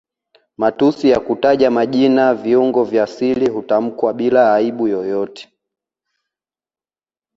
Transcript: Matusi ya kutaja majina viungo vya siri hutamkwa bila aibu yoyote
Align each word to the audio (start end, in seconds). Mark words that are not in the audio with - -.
Matusi 0.57 1.09
ya 1.09 1.19
kutaja 1.19 1.71
majina 1.71 2.33
viungo 2.33 2.83
vya 2.83 3.07
siri 3.07 3.49
hutamkwa 3.49 4.13
bila 4.13 4.53
aibu 4.55 4.87
yoyote 4.87 5.51